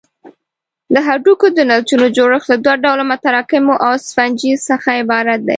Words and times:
د 0.93 0.95
هډوکو 1.07 1.47
د 1.57 1.59
نسجونو 1.69 2.07
جوړښت 2.17 2.47
له 2.51 2.57
دوه 2.63 2.75
ډوله 2.83 3.03
متراکمو 3.11 3.73
او 3.85 3.91
سفنجي 4.07 4.51
څخه 4.69 4.89
عبارت 5.01 5.39
دی. 5.47 5.49